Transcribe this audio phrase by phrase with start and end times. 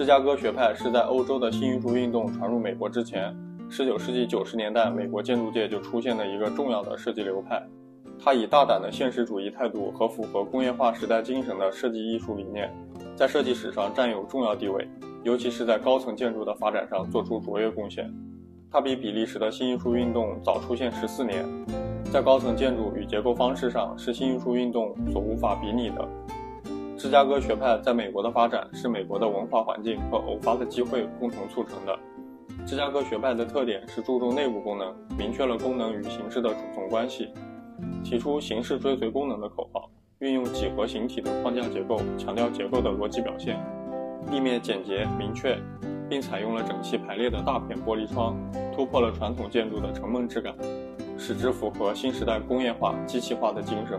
[0.00, 3.36] 芝加哥学派是在欧洲的新艺术运动传入美国之前
[3.70, 7.62] ，19世纪90年代美国建筑界就出现了一个重要的设计流派。
[8.18, 12.72] 它以大胆的现实主义态度和符合工业化时代精神的设计艺术理念，
[13.14, 14.88] 在设计史上占有重要地位，
[15.22, 18.10] 尤其是在高层建筑的发展上做出卓越贡献。
[18.70, 21.44] 它比比利时的新艺术运动早出现十四年，
[22.10, 26.08] 在高层建筑与结构方式上是新艺术运动所无法比拟的。
[27.00, 31.98] 芝加哥学派在美国的发展是美国的文化环境和偶发的机会共同促成的。
[32.66, 37.32] 芝加哥学派的特点是注重内部功能，明确了功能与形式的主从关系，
[38.04, 43.58] 提出形式追随功能的口号，运用几何形体的框架结构，强调结构的逻辑表现，
[44.30, 45.58] 立面简洁明确，
[46.06, 48.36] 并采用了整齐排列的大片玻璃窗，
[48.76, 50.54] 突破了传统建筑的沉闷质感，
[51.16, 53.98] 使之符合新时代工业化、机器化的精神。